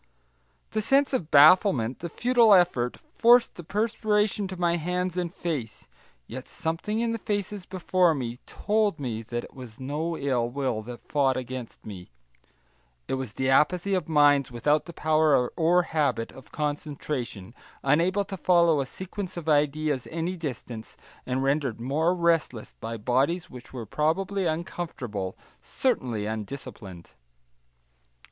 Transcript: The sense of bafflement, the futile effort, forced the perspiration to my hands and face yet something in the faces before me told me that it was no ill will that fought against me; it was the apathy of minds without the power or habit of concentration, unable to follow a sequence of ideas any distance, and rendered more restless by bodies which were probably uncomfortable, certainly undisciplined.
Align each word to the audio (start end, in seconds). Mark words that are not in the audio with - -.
The 0.71 0.81
sense 0.81 1.13
of 1.13 1.29
bafflement, 1.29 1.99
the 1.99 2.09
futile 2.09 2.55
effort, 2.55 2.97
forced 3.13 3.53
the 3.53 3.63
perspiration 3.63 4.47
to 4.47 4.57
my 4.57 4.77
hands 4.77 5.15
and 5.15 5.31
face 5.31 5.87
yet 6.25 6.49
something 6.49 6.99
in 7.01 7.11
the 7.11 7.19
faces 7.19 7.67
before 7.67 8.15
me 8.15 8.39
told 8.47 8.99
me 8.99 9.21
that 9.21 9.43
it 9.43 9.53
was 9.53 9.79
no 9.79 10.17
ill 10.17 10.49
will 10.49 10.81
that 10.81 11.05
fought 11.05 11.37
against 11.37 11.85
me; 11.85 12.09
it 13.07 13.13
was 13.13 13.33
the 13.33 13.47
apathy 13.47 13.93
of 13.93 14.09
minds 14.09 14.51
without 14.51 14.85
the 14.85 14.93
power 14.93 15.49
or 15.49 15.83
habit 15.83 16.31
of 16.31 16.51
concentration, 16.51 17.53
unable 17.83 18.25
to 18.25 18.37
follow 18.37 18.81
a 18.81 18.87
sequence 18.87 19.37
of 19.37 19.47
ideas 19.47 20.07
any 20.09 20.35
distance, 20.35 20.97
and 21.27 21.43
rendered 21.43 21.79
more 21.79 22.15
restless 22.15 22.73
by 22.73 22.97
bodies 22.97 23.51
which 23.51 23.71
were 23.71 23.85
probably 23.85 24.47
uncomfortable, 24.47 25.37
certainly 25.61 26.25
undisciplined. 26.25 27.11